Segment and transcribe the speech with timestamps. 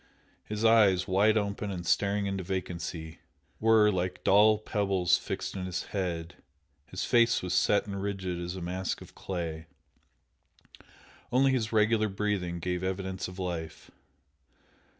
[0.43, 3.19] His eyes, wide open and staring into vacancy,
[3.59, 6.33] were, like dull pebbles, fixed in his head,
[6.87, 9.67] his face was set and rigid as a mask of clay
[11.31, 13.91] only his regular breathing gave evidence of life.